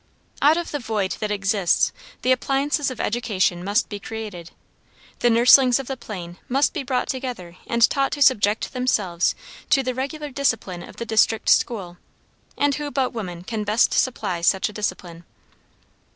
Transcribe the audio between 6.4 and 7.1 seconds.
must be brought